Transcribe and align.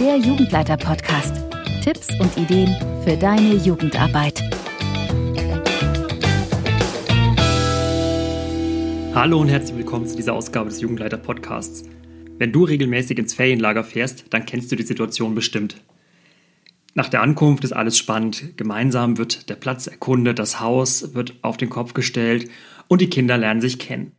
der 0.00 0.18
Jugendleiter-Podcast. 0.18 1.36
Tipps 1.82 2.08
und 2.20 2.36
Ideen 2.36 2.76
für 3.02 3.16
deine 3.16 3.54
Jugendarbeit. 3.54 4.42
Hallo 9.14 9.40
und 9.40 9.48
herzlich 9.48 9.78
willkommen 9.78 10.06
zu 10.06 10.16
dieser 10.16 10.34
Ausgabe 10.34 10.68
des 10.68 10.82
Jugendleiter-Podcasts. 10.82 11.84
Wenn 12.36 12.52
du 12.52 12.64
regelmäßig 12.64 13.18
ins 13.18 13.32
Ferienlager 13.32 13.84
fährst, 13.84 14.26
dann 14.30 14.44
kennst 14.44 14.70
du 14.70 14.76
die 14.76 14.82
Situation 14.82 15.34
bestimmt. 15.34 15.80
Nach 16.92 17.08
der 17.08 17.22
Ankunft 17.22 17.64
ist 17.64 17.72
alles 17.72 17.96
spannend. 17.96 18.58
Gemeinsam 18.58 19.16
wird 19.16 19.48
der 19.48 19.54
Platz 19.54 19.86
erkundet, 19.86 20.38
das 20.38 20.60
Haus 20.60 21.14
wird 21.14 21.36
auf 21.40 21.56
den 21.56 21.70
Kopf 21.70 21.94
gestellt 21.94 22.50
und 22.88 23.00
die 23.00 23.08
Kinder 23.08 23.38
lernen 23.38 23.62
sich 23.62 23.78
kennen. 23.78 24.12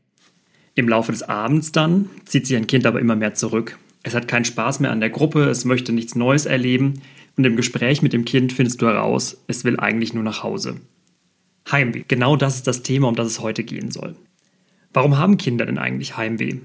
Im 0.74 0.90
Laufe 0.90 1.12
des 1.12 1.22
Abends 1.22 1.72
dann 1.72 2.10
zieht 2.26 2.48
sich 2.48 2.58
ein 2.58 2.66
Kind 2.66 2.88
aber 2.88 3.00
immer 3.00 3.16
mehr 3.16 3.36
zurück. 3.36 3.78
Es 4.08 4.16
hat 4.16 4.30
keinen 4.30 4.46
Spaß 4.46 4.80
mehr 4.80 4.92
an 4.92 5.02
der 5.02 5.10
Gruppe, 5.10 5.50
es 5.50 5.66
möchte 5.66 5.92
nichts 5.92 6.16
Neues 6.16 6.46
erleben 6.46 7.02
und 7.36 7.44
im 7.44 7.58
Gespräch 7.58 8.02
mit 8.02 8.14
dem 8.14 8.24
Kind 8.24 8.54
findest 8.54 8.82
du 8.82 8.88
heraus, 8.88 9.44
es 9.48 9.66
will 9.66 9.82
eigentlich 9.82 10.14
nur 10.14 10.24
nach 10.24 10.44
Hause. 10.44 10.80
Heimweh. 11.70 12.06
Genau 12.08 12.38
das 12.38 12.56
ist 12.56 12.68
das 12.68 12.84
Thema, 12.84 13.10
um 13.10 13.16
das 13.18 13.28
es 13.28 13.42
heute 13.42 13.66
gehen 13.66 13.92
soll. 13.92 14.16
Warum 14.94 15.18
haben 15.18 15.36
Kinder 15.36 15.66
denn 15.66 15.78
eigentlich 15.78 16.16
Heimweh? 16.16 16.62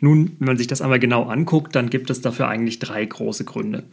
Nun, 0.00 0.32
wenn 0.40 0.48
man 0.48 0.56
sich 0.56 0.66
das 0.66 0.82
einmal 0.82 0.98
genau 0.98 1.22
anguckt, 1.22 1.76
dann 1.76 1.90
gibt 1.90 2.10
es 2.10 2.22
dafür 2.22 2.48
eigentlich 2.48 2.80
drei 2.80 3.04
große 3.04 3.44
Gründe. 3.44 3.84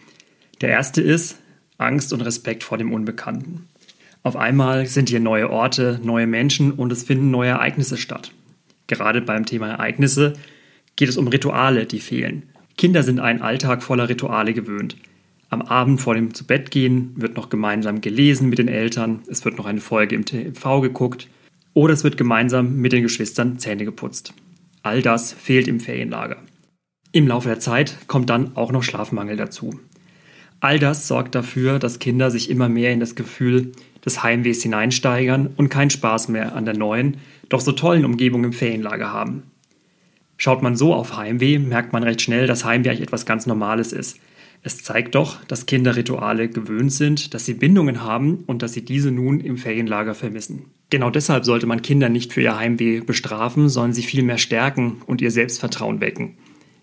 Der 0.62 0.70
erste 0.70 1.04
ist 1.04 1.38
Angst 1.78 2.12
und 2.14 2.22
Respekt 2.22 2.64
vor 2.64 2.80
dem 2.80 2.92
Unbekannten. 2.92 3.68
Auf 4.24 4.36
einmal 4.36 4.88
sind 4.88 5.10
hier 5.10 5.20
neue 5.20 5.52
Orte, 5.52 6.00
neue 6.04 6.26
Menschen 6.26 6.72
und 6.72 6.92
es 6.92 7.04
finden 7.04 7.30
neue 7.30 7.52
Ereignisse 7.52 7.98
statt. 7.98 8.32
Gerade 8.88 9.22
beim 9.22 9.46
Thema 9.46 9.70
Ereignisse 9.70 10.34
geht 10.96 11.10
es 11.10 11.18
um 11.18 11.28
Rituale, 11.28 11.86
die 11.86 12.00
fehlen. 12.00 12.51
Kinder 12.78 13.04
sind 13.04 13.20
einen 13.20 13.42
Alltag 13.42 13.84
voller 13.84 14.10
Rituale 14.10 14.54
gewöhnt. 14.54 14.96
Am 15.50 15.62
Abend 15.62 16.00
vor 16.00 16.16
dem 16.16 16.34
Zubettgehen 16.34 17.12
wird 17.16 17.36
noch 17.36 17.50
gemeinsam 17.50 18.02
gelesen 18.02 18.50
mit 18.50 18.60
den 18.60 18.70
Eltern, 18.70 19.20
es 19.28 19.44
wird 19.44 19.58
noch 19.58 19.66
eine 19.66 19.82
Folge 19.82 20.16
im 20.16 20.26
TV 20.26 20.82
geguckt 20.82 21.28
oder 21.74 21.94
es 21.94 22.04
wird 22.04 22.18
gemeinsam 22.18 22.78
mit 22.78 22.94
den 22.94 23.04
Geschwistern 23.04 23.60
Zähne 23.60 23.86
geputzt. 23.86 24.34
All 24.84 25.02
das 25.02 25.34
fehlt 25.34 25.68
im 25.68 25.80
Ferienlager. 25.80 26.38
Im 27.12 27.28
Laufe 27.28 27.50
der 27.50 27.60
Zeit 27.60 28.08
kommt 28.08 28.30
dann 28.30 28.56
auch 28.56 28.72
noch 28.72 28.84
Schlafmangel 28.84 29.36
dazu. 29.36 29.80
All 30.62 30.80
das 30.80 31.08
sorgt 31.08 31.36
dafür, 31.36 31.80
dass 31.80 32.00
Kinder 32.00 32.32
sich 32.32 32.50
immer 32.50 32.70
mehr 32.70 32.94
in 32.94 33.00
das 33.00 33.16
Gefühl 33.16 33.74
des 34.06 34.24
Heimwehs 34.24 34.64
hineinsteigern 34.64 35.50
und 35.58 35.70
keinen 35.70 35.90
Spaß 35.90 36.30
mehr 36.30 36.56
an 36.56 36.66
der 36.66 36.78
neuen, 36.78 37.18
doch 37.50 37.60
so 37.60 37.74
tollen 37.74 38.06
Umgebung 38.06 38.44
im 38.44 38.54
Ferienlager 38.54 39.12
haben. 39.12 39.44
Schaut 40.44 40.64
man 40.64 40.76
so 40.76 40.96
auf 40.96 41.18
Heimweh, 41.18 41.60
merkt 41.60 41.94
man 41.94 42.02
recht 42.02 42.20
schnell, 42.20 42.48
dass 42.48 42.66
Heimweh 42.66 42.90
eigentlich 42.90 43.04
etwas 43.04 43.28
ganz 43.28 43.46
Normales 43.46 43.94
ist. 43.94 44.18
Es 44.64 44.82
zeigt 44.82 45.14
doch, 45.14 45.46
dass 45.46 45.68
Kinder 45.68 45.96
Rituale 45.96 46.50
gewöhnt 46.50 46.92
sind, 46.92 47.36
dass 47.36 47.46
sie 47.46 47.54
Bindungen 47.54 48.02
haben 48.02 48.44
und 48.48 48.64
dass 48.64 48.74
sie 48.74 48.84
diese 48.84 49.12
nun 49.12 49.40
im 49.40 49.58
Ferienlager 49.58 50.16
vermissen. 50.16 50.66
Genau 50.90 51.12
deshalb 51.12 51.46
sollte 51.46 51.68
man 51.68 51.84
Kinder 51.84 52.10
nicht 52.10 52.34
für 52.34 52.42
ihr 52.42 52.58
Heimweh 52.58 53.02
bestrafen, 53.02 53.70
sondern 53.70 53.94
sie 53.94 54.02
vielmehr 54.02 54.40
stärken 54.40 55.04
und 55.06 55.22
ihr 55.22 55.30
Selbstvertrauen 55.30 56.02
wecken. 56.02 56.38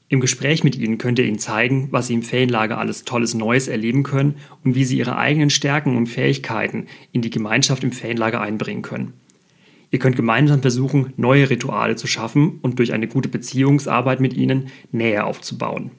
Im 0.09 0.21
Gespräch 0.21 0.63
mit 0.63 0.77
ihnen 0.77 0.99
könnt 0.99 1.19
ihr 1.19 1.25
ihnen 1.25 1.41
zeigen, 1.41 1.89
was 1.91 2.07
sie 2.07 2.15
im 2.15 2.23
Ferienlager 2.23 2.79
alles 2.79 3.03
Tolles 3.03 3.35
Neues 3.35 3.67
erleben 3.67 4.05
können 4.05 4.37
und 4.63 4.77
wie 4.77 4.85
sie 4.85 4.99
ihre 4.99 5.19
eigenen 5.19 5.51
Stärken 5.51 5.97
und 5.97 6.07
Fähigkeiten 6.07 6.87
in 7.11 7.23
die 7.23 7.31
Gemeinschaft 7.31 7.83
im 7.83 7.91
Ferienlager 7.91 8.41
einbringen 8.41 8.83
können. 8.83 9.15
Ihr 9.91 9.99
könnt 9.99 10.17
gemeinsam 10.17 10.61
versuchen, 10.61 11.13
neue 11.17 11.49
Rituale 11.49 11.97
zu 11.97 12.07
schaffen 12.07 12.59
und 12.63 12.79
durch 12.79 12.93
eine 12.93 13.09
gute 13.09 13.29
Beziehungsarbeit 13.29 14.21
mit 14.21 14.35
ihnen 14.35 14.69
Nähe 14.93 15.25
aufzubauen. 15.25 15.91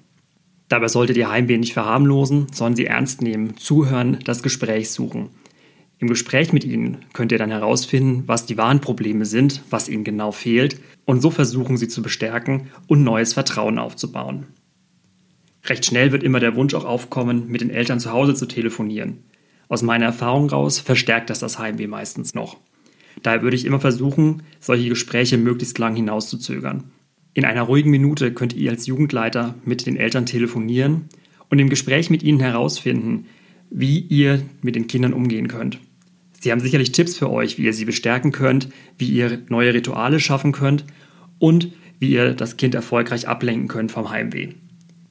Dabei 0.67 0.87
solltet 0.87 1.17
ihr 1.17 1.31
Heimweh 1.31 1.57
nicht 1.57 1.73
verharmlosen, 1.73 2.47
sondern 2.51 2.75
sie 2.75 2.85
ernst 2.85 3.23
nehmen, 3.23 3.57
zuhören, 3.57 4.19
das 4.23 4.43
Gespräch 4.43 4.91
suchen. 4.91 5.29
Im 5.97 6.07
Gespräch 6.07 6.53
mit 6.53 6.63
ihnen 6.63 6.99
könnt 7.11 7.31
ihr 7.31 7.39
dann 7.39 7.49
herausfinden, 7.49 8.23
was 8.27 8.45
die 8.45 8.57
wahren 8.57 8.79
Probleme 8.79 9.25
sind, 9.25 9.63
was 9.69 9.89
ihnen 9.89 10.03
genau 10.03 10.31
fehlt 10.31 10.79
und 11.05 11.21
so 11.21 11.31
versuchen, 11.31 11.75
sie 11.75 11.87
zu 11.87 12.01
bestärken 12.01 12.69
und 12.87 13.03
neues 13.03 13.33
Vertrauen 13.33 13.79
aufzubauen. 13.79 14.45
Recht 15.65 15.85
schnell 15.85 16.11
wird 16.11 16.23
immer 16.23 16.39
der 16.39 16.55
Wunsch 16.55 16.73
auch 16.73 16.85
aufkommen, 16.85 17.47
mit 17.47 17.61
den 17.61 17.69
Eltern 17.69 17.99
zu 17.99 18.11
Hause 18.11 18.33
zu 18.33 18.45
telefonieren. 18.45 19.23
Aus 19.67 19.81
meiner 19.81 20.05
Erfahrung 20.05 20.49
raus 20.49 20.79
verstärkt 20.79 21.29
das 21.29 21.39
das 21.39 21.59
Heimweh 21.59 21.87
meistens 21.87 22.33
noch. 22.33 22.57
Daher 23.23 23.41
würde 23.41 23.55
ich 23.55 23.65
immer 23.65 23.79
versuchen, 23.79 24.43
solche 24.59 24.89
Gespräche 24.89 25.37
möglichst 25.37 25.77
lang 25.77 25.95
hinauszuzögern. 25.95 26.85
In 27.33 27.45
einer 27.45 27.63
ruhigen 27.63 27.91
Minute 27.91 28.33
könnt 28.33 28.53
ihr 28.53 28.71
als 28.71 28.87
Jugendleiter 28.87 29.55
mit 29.63 29.85
den 29.85 29.97
Eltern 29.97 30.25
telefonieren 30.25 31.05
und 31.49 31.59
im 31.59 31.69
Gespräch 31.69 32.09
mit 32.09 32.23
ihnen 32.23 32.39
herausfinden, 32.39 33.25
wie 33.69 33.99
ihr 33.99 34.41
mit 34.61 34.75
den 34.75 34.87
Kindern 34.87 35.13
umgehen 35.13 35.47
könnt. 35.47 35.79
Sie 36.39 36.51
haben 36.51 36.61
sicherlich 36.61 36.91
Tipps 36.91 37.17
für 37.17 37.29
euch, 37.29 37.57
wie 37.57 37.63
ihr 37.63 37.73
sie 37.73 37.85
bestärken 37.85 38.31
könnt, 38.31 38.69
wie 38.97 39.09
ihr 39.09 39.39
neue 39.49 39.73
Rituale 39.73 40.19
schaffen 40.19 40.53
könnt 40.53 40.85
und 41.37 41.71
wie 41.99 42.11
ihr 42.11 42.33
das 42.33 42.57
Kind 42.57 42.75
erfolgreich 42.75 43.27
ablenken 43.27 43.67
könnt 43.67 43.91
vom 43.91 44.09
Heimweh. 44.09 44.49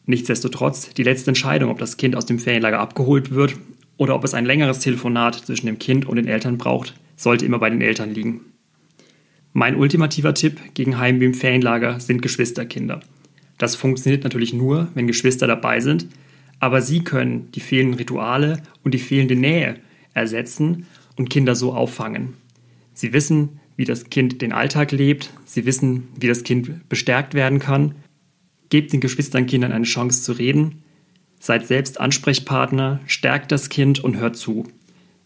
Nichtsdestotrotz, 0.06 0.94
die 0.94 1.02
letzte 1.02 1.30
Entscheidung, 1.30 1.70
ob 1.70 1.78
das 1.78 1.98
Kind 1.98 2.16
aus 2.16 2.24
dem 2.24 2.38
Ferienlager 2.38 2.80
abgeholt 2.80 3.30
wird 3.30 3.56
oder 3.98 4.14
ob 4.14 4.24
es 4.24 4.32
ein 4.32 4.46
längeres 4.46 4.78
Telefonat 4.78 5.34
zwischen 5.34 5.66
dem 5.66 5.78
Kind 5.78 6.06
und 6.06 6.16
den 6.16 6.28
Eltern 6.28 6.56
braucht, 6.56 6.94
sollte 7.18 7.44
immer 7.44 7.58
bei 7.58 7.68
den 7.68 7.82
Eltern 7.82 8.14
liegen. 8.14 8.40
Mein 9.52 9.76
ultimativer 9.76 10.32
Tipp 10.32 10.60
gegen 10.72 10.98
Heimweh 10.98 11.26
im 11.26 11.34
Ferienlager 11.34 12.00
sind 12.00 12.22
Geschwisterkinder. 12.22 13.00
Das 13.58 13.74
funktioniert 13.74 14.24
natürlich 14.24 14.54
nur, 14.54 14.88
wenn 14.94 15.06
Geschwister 15.06 15.46
dabei 15.46 15.80
sind, 15.80 16.06
aber 16.60 16.80
sie 16.80 17.00
können 17.00 17.50
die 17.52 17.60
fehlenden 17.60 17.98
Rituale 17.98 18.62
und 18.84 18.94
die 18.94 18.98
fehlende 18.98 19.36
Nähe 19.36 19.76
ersetzen 20.14 20.86
und 21.16 21.28
Kinder 21.28 21.54
so 21.54 21.74
auffangen. 21.74 22.34
Sie 22.94 23.12
wissen, 23.12 23.60
wie 23.76 23.84
das 23.84 24.10
Kind 24.10 24.42
den 24.42 24.52
Alltag 24.52 24.92
lebt, 24.92 25.30
sie 25.44 25.66
wissen, 25.66 26.08
wie 26.18 26.26
das 26.26 26.44
Kind 26.44 26.88
bestärkt 26.88 27.34
werden 27.34 27.58
kann. 27.58 27.94
Gebt 28.70 28.92
den 28.92 29.00
Geschwisternkindern 29.00 29.72
eine 29.72 29.84
Chance 29.84 30.22
zu 30.22 30.32
reden, 30.32 30.82
seid 31.40 31.66
selbst 31.66 32.00
Ansprechpartner, 32.00 33.00
stärkt 33.06 33.52
das 33.52 33.68
Kind 33.68 34.02
und 34.02 34.16
hört 34.16 34.36
zu. 34.36 34.66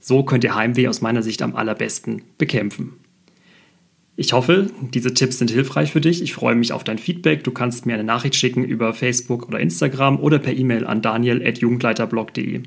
So 0.04 0.24
könnt 0.24 0.42
ihr 0.42 0.56
Heimweh 0.56 0.88
aus 0.88 1.00
meiner 1.00 1.22
Sicht 1.22 1.42
am 1.42 1.54
allerbesten 1.54 2.22
bekämpfen. 2.36 2.94
Ich 4.16 4.32
hoffe, 4.32 4.68
diese 4.92 5.14
Tipps 5.14 5.38
sind 5.38 5.52
hilfreich 5.52 5.92
für 5.92 6.00
dich. 6.00 6.22
Ich 6.22 6.34
freue 6.34 6.56
mich 6.56 6.72
auf 6.72 6.82
dein 6.82 6.98
Feedback. 6.98 7.44
Du 7.44 7.52
kannst 7.52 7.86
mir 7.86 7.94
eine 7.94 8.02
Nachricht 8.02 8.34
schicken 8.34 8.64
über 8.64 8.94
Facebook 8.94 9.46
oder 9.46 9.60
Instagram 9.60 10.18
oder 10.18 10.40
per 10.40 10.54
E-Mail 10.54 10.86
an 10.86 11.02
daniel.jugendleiterblog.de. 11.02 12.62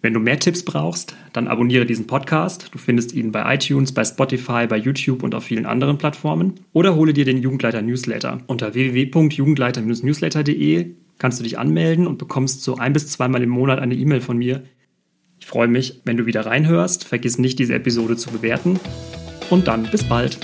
Wenn 0.00 0.14
du 0.14 0.20
mehr 0.20 0.38
Tipps 0.38 0.64
brauchst, 0.64 1.14
dann 1.34 1.46
abonniere 1.46 1.84
diesen 1.84 2.06
Podcast. 2.06 2.70
Du 2.72 2.78
findest 2.78 3.12
ihn 3.12 3.32
bei 3.32 3.54
iTunes, 3.54 3.92
bei 3.92 4.04
Spotify, 4.04 4.66
bei 4.66 4.78
YouTube 4.78 5.22
und 5.22 5.34
auf 5.34 5.44
vielen 5.44 5.66
anderen 5.66 5.98
Plattformen. 5.98 6.54
Oder 6.72 6.96
hole 6.96 7.12
dir 7.12 7.26
den 7.26 7.42
Jugendleiter 7.42 7.82
Newsletter. 7.82 8.40
Unter 8.46 8.72
www.jugendleiter-newsletter.de 8.72 10.86
kannst 11.18 11.38
du 11.38 11.44
dich 11.44 11.58
anmelden 11.58 12.06
und 12.06 12.16
bekommst 12.16 12.62
so 12.62 12.76
ein 12.76 12.94
bis 12.94 13.08
zweimal 13.08 13.42
im 13.42 13.50
Monat 13.50 13.78
eine 13.78 13.94
E-Mail 13.94 14.22
von 14.22 14.38
mir. 14.38 14.62
Ich 15.46 15.50
freue 15.50 15.68
mich, 15.68 16.00
wenn 16.04 16.16
du 16.16 16.26
wieder 16.26 16.44
reinhörst. 16.44 17.04
Vergiss 17.04 17.38
nicht, 17.38 17.60
diese 17.60 17.74
Episode 17.74 18.16
zu 18.16 18.30
bewerten. 18.32 18.80
Und 19.48 19.68
dann 19.68 19.88
bis 19.92 20.02
bald. 20.02 20.40